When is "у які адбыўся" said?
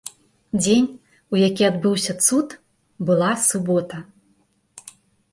1.35-2.15